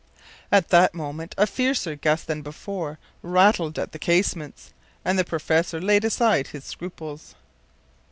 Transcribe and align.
”At 0.51 0.69
that 0.69 0.95
moment 0.95 1.35
a 1.37 1.45
fiercer 1.45 1.95
gust 1.95 2.25
than 2.25 2.41
before 2.41 2.97
rattled 3.21 3.77
at 3.77 3.91
the 3.91 3.99
casements, 3.99 4.73
and 5.05 5.19
the 5.19 5.23
professor 5.23 5.79
laid 5.79 6.03
aside 6.03 6.47
his 6.47 6.63
scruples. 6.63 7.35